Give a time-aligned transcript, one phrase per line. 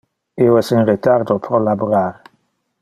[0.45, 2.07] Io es in retardo pro laborar.